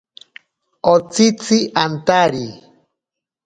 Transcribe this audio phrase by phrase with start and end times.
[0.93, 2.45] Otsitzi antari.